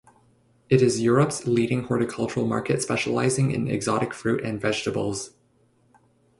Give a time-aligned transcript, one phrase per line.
[0.67, 5.35] It is Europe's leading horticultural market specialising in exotic fruit and vegetables.